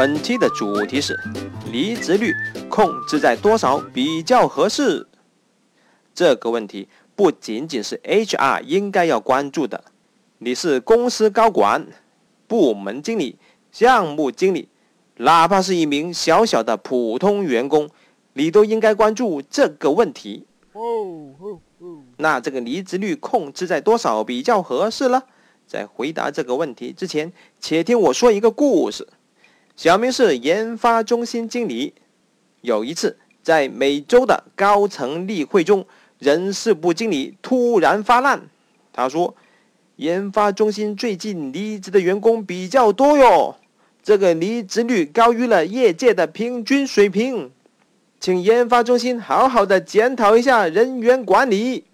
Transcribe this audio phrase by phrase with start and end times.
[0.00, 1.14] 本期的主题是
[1.70, 2.32] 离职率
[2.70, 5.06] 控制在多少比较合适？
[6.14, 9.84] 这个问题不仅仅是 HR 应该要关注的，
[10.38, 11.86] 你是公司高管、
[12.46, 13.36] 部门经理、
[13.70, 14.70] 项目经理，
[15.18, 17.90] 哪怕是一名小小的普通员工，
[18.32, 20.46] 你都应该关注这个问题。
[22.16, 25.24] 那这个离职率控制在多少比较合适呢？
[25.66, 27.30] 在回答这个问题之前，
[27.60, 29.06] 且听我说一个故事。
[29.80, 31.94] 小明是研发中心经理。
[32.60, 35.86] 有一次，在每周的高层例会中，
[36.18, 38.42] 人事部经理突然发难。
[38.92, 39.34] 他说
[39.96, 43.56] ：“研发中心最近离职的员工比较多哟，
[44.02, 47.50] 这个离职率高于了业界的平均水平，
[48.20, 51.84] 请研发中心好好的检讨一下人员管理。”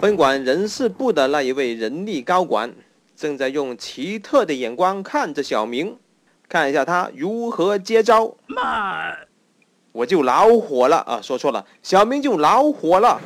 [0.00, 2.72] 分管人事部的那一位人力高管
[3.14, 5.94] 正在用奇特的眼光看着小明。
[6.50, 9.16] 看一下他如何接招，慢，
[9.92, 11.20] 我就恼火了啊！
[11.22, 13.20] 说错了，小明就恼火了。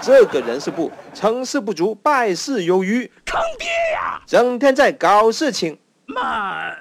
[0.00, 4.22] 这个人事部成事不足败事有余，坑爹呀！
[4.24, 6.78] 整天在搞事情，慢。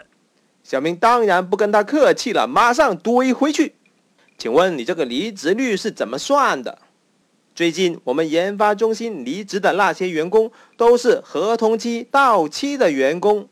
[0.62, 3.73] 小明当然不跟他客气了，马上怼回去。
[4.38, 6.78] 请问你这个离职率是怎么算的？
[7.56, 13.50] 最近我们研发中心离职的那些员工都是合同期到期的员工。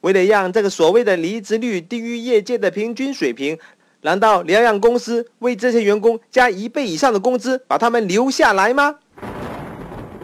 [0.00, 3.58] 为了让这个所谓的离职率低于业界的平均水平，
[4.02, 8.96] 难道你要让公司为这些员工加一倍以上的工资，把他们留下来吗？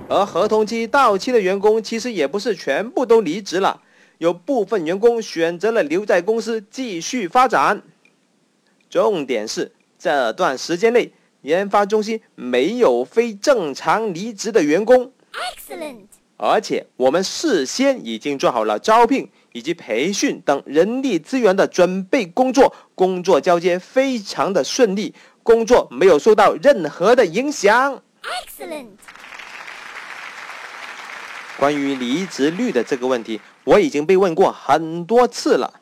[0.08, 3.82] 而合同期到期的员工其实也不是全部都离职了，
[4.18, 7.82] 有部分员工选择了留在公司继续发展。
[8.88, 15.12] 重点是这段时间内，研发中心没有非正常离职的员工。
[15.32, 16.06] Excellent。
[16.38, 19.28] 而且我们事先已经做好了招聘。
[19.56, 28.02] 以及培训等人力资源的准备工作，工作交接非常的顺利，工作没有受到任何的影响。
[28.22, 28.88] Excellent。
[31.58, 35.80] 关于离职率的这个问题，我已经被问过很多次了。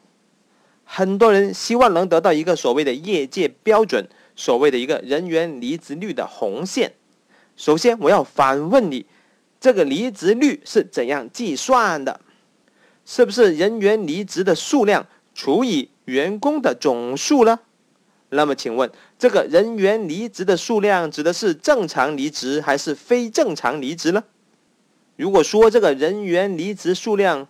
[0.84, 6.92] 很多人希望能得到一个所谓的业界标准，所谓的一个人员离职率的红线。
[7.56, 9.06] 首先，我要反问你，
[9.58, 12.20] 这个离职率是怎样计算的？
[13.06, 17.60] 是不是人员离职的数量除以员工的总数呢？
[18.30, 24.24] 那么请问，这个人员离职的数量指的是正常离职还是非正常离职呢？
[25.16, 27.46] 如果说这个人员离职数量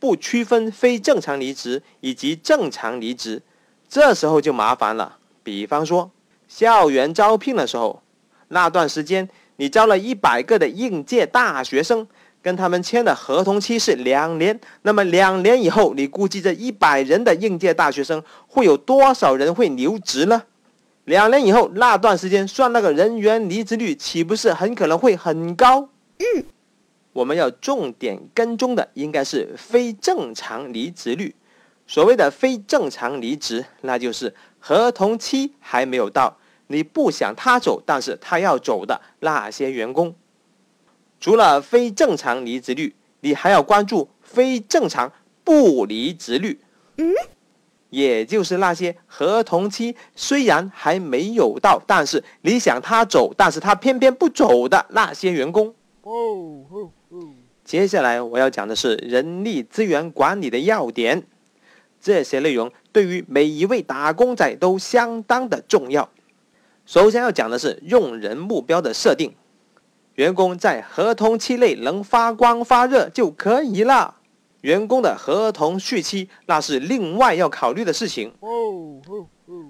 [0.00, 3.42] 不区分非正常离职以及正常离职，
[3.88, 5.18] 这时候就麻烦了。
[5.42, 6.10] 比方说，
[6.48, 8.02] 校园招聘的时候，
[8.48, 12.06] 那段时间你招了一百个的应届大学生。
[12.44, 20.42] 跟他们签的合同期是两年，那么两年以后，你估计这一百人的应届大学生会有多少人会留职呢？
[21.06, 25.88] 两年以后那段时间算那个人员离职率，岂不是很可能会很高？
[26.18, 26.44] 嗯，
[27.14, 31.34] 我们要重点跟踪的应该是非正常离职率。
[31.86, 40.14] 所谓的非正常离职，那就是合同期还没有到，你不想他走，但是他要走的那些员工。
[41.24, 45.10] 除了非正常离职率，你还要关注非正常
[45.42, 46.60] 不离职率。
[46.98, 47.14] 嗯，
[47.88, 55.74] 也就是那些合同期虽然还没有到，但是你想他走，但是他偏偏不走的那些员工。
[56.02, 56.12] 哦
[56.70, 57.30] 哦哦。
[57.64, 61.22] 接下来我要讲的是人力资源管理的要点，
[62.02, 66.06] 这些内容对于每一位打工仔都相当的重要。
[66.84, 69.34] 首先要讲的是用人目标的设定。
[70.14, 74.16] 员工在合同期内能发光发热就可以了。
[74.60, 78.32] 员工的合同续期那是另外要考虑的事情。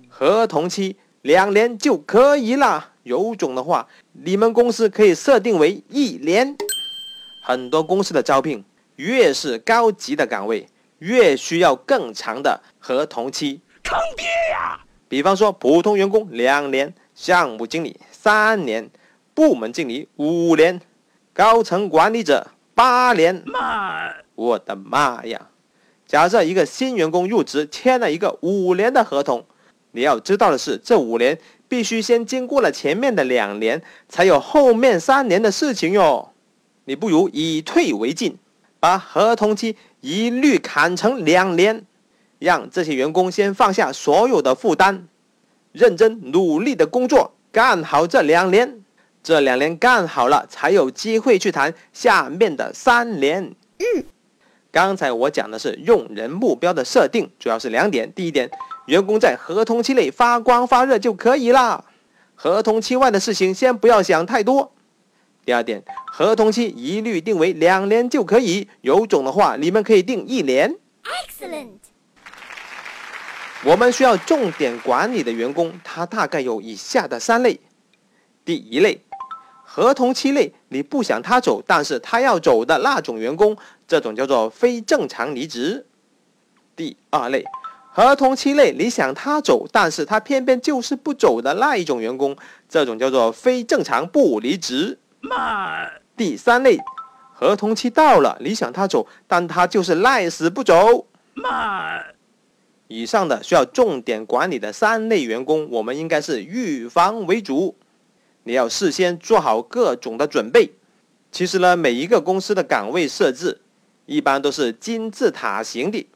[0.09, 6.57] 合同期两年就可以了，有种的话，你们公司可以设定为一年。
[7.47, 8.63] 很多公司的招聘，
[8.97, 10.67] 越是高级的岗位，
[10.99, 13.61] 越需要更长的合同期。
[13.83, 14.81] 坑爹呀！
[15.09, 18.91] 比方说，普通员工两年，项目经理三年。
[19.35, 20.81] 部门经理五年，
[21.33, 23.43] 高层管理者八年。
[23.45, 25.49] 妈，我的妈呀！
[26.07, 29.45] 假设一个新员工入职，签了一个五年的合同，
[29.91, 31.37] 你要知道的是，这五年
[31.67, 36.31] 必须先经过了前面的两年，才有后面三年的事情哟。
[36.85, 38.39] 你不如以退为进，
[38.79, 41.85] 把合同期一律砍成两年，
[42.39, 45.09] 让这些员工先放下所有的负担，
[45.73, 48.84] 认真努力的工作，干好这两年。
[49.25, 53.43] 这两年干好了，才有机会去谈下面的三年。
[53.79, 54.05] 嗯，
[54.71, 58.13] 刚才我讲的是用人目标的设定，主要是两点。
[58.13, 58.51] 第一点，
[58.85, 61.83] 员工在合同期内发光发热就可以啦，
[62.35, 64.71] 合同期外的事情先不要想太多。
[65.47, 65.83] 第二点，
[66.13, 70.77] 合同期一律定为两年就可以，有种的话你们可以定一年。
[71.03, 71.79] Excellent。
[73.65, 77.59] 我们需要重点管理的员工，他大概有以下的三类。
[78.45, 79.01] 第一类。
[79.77, 83.57] 合同期内你不想他走，但是他要走的那种员工，
[83.89, 85.85] 这种叫做非正常离职。
[86.77, 87.45] 第二类，
[87.91, 92.37] 合同期内你想他走，但是他偏偏就是不走的那一种员工，
[92.69, 94.97] 这种叫做非正常不离职。
[96.17, 96.79] 第三类，
[97.33, 101.09] 合同期到了，你想他走，但他就是赖死不走。
[102.87, 107.75] 以上的需要重点管理的三类员工，我们应该是预防为主。
[108.45, 110.71] 你要事先做好各种的准备。
[111.33, 113.61] 其实呢，每一个公司的岗位设置
[114.07, 116.07] 一般都是金字塔型的，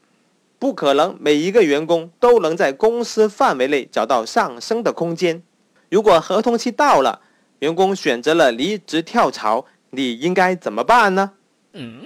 [0.57, 5.43] 不可能每一个员工都能在公司范围内找到上升的空间。
[5.89, 7.21] 如果合同期到了，
[7.59, 11.31] 员工选择了离职跳槽，你应该怎么办呢？
[11.73, 12.03] 嗯，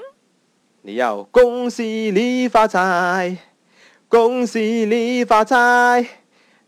[0.81, 3.37] 你要恭喜你发财，
[4.07, 6.03] 恭喜你发财，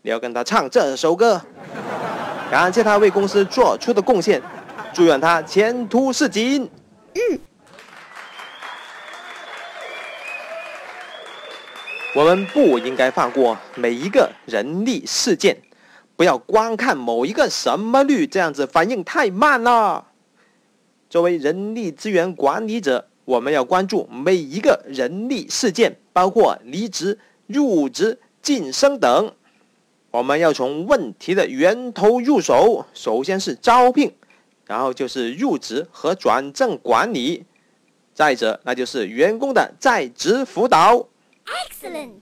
[0.02, 1.42] 你要跟他唱这首歌。
[2.50, 4.40] 感谢他为公司做出的贡献，
[4.94, 6.62] 祝愿他前途似锦。
[7.14, 7.38] 嗯。
[12.14, 15.56] 我们不应该放过每一个人力事件，
[16.16, 20.06] 不要光看某一个什么率，这样子反应太慢了。
[21.10, 29.34] 作为人力资源管理者，我们要关注每一个人力事件，包括离职、入职、晋升等。
[30.16, 34.16] 我们要从问题的源头入手，首先是招聘，
[34.64, 37.44] 然后就是入职和转正管理，
[38.14, 41.06] 再者那就是员工的在职辅导。
[41.44, 42.12] Excellent。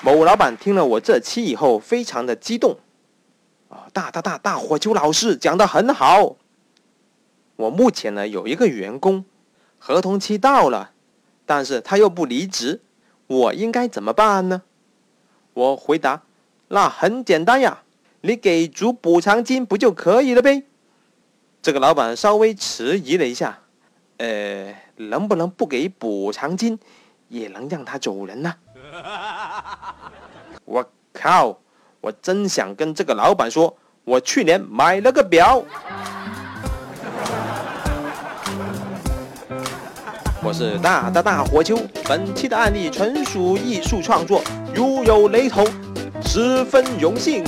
[0.00, 2.78] 某老板听了我这期以后，非常的激动，
[3.68, 6.36] 啊，大大大大火球老师讲的很好。
[7.56, 9.24] 我目前呢有一个员工，
[9.76, 10.92] 合同期到了，
[11.44, 12.82] 但是他又不离职。
[13.26, 14.62] 我应该怎么办呢？
[15.58, 16.22] 我回答
[16.68, 17.82] ：“那很简单呀，
[18.20, 20.62] 你给足补偿金不就可以了呗？”
[21.60, 23.58] 这个老板稍微迟疑了一下，
[24.18, 26.78] 呃，能不能不给补偿金，
[27.26, 28.54] 也能让他走人呢？
[30.64, 31.58] 我靠！
[32.00, 35.64] 我真想跟这个老板说，我去年买了个表。
[40.48, 41.78] 我是大大大火球，
[42.08, 44.42] 本期的案例纯属艺术创作，
[44.74, 45.68] 如有雷同，
[46.24, 47.44] 十分荣幸。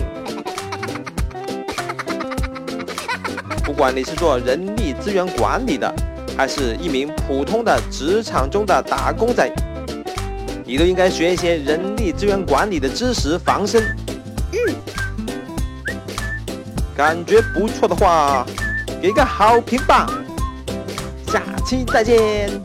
[3.64, 5.90] 不管你是做人力资源管理的，
[6.36, 9.50] 还是一名普通的职场中的打工仔，
[10.66, 13.82] 你都应该学一些人力资源管理的知识防身。
[16.94, 18.46] 感觉不错的话，
[19.00, 20.06] 给个好评吧。
[21.28, 22.60] 下期再见。